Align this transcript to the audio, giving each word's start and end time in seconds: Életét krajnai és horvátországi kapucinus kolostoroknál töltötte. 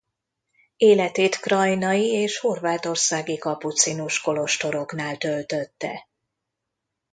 Életét 0.77 1.35
krajnai 1.35 2.05
és 2.11 2.39
horvátországi 2.39 3.37
kapucinus 3.37 4.21
kolostoroknál 4.21 5.17
töltötte. 5.17 6.07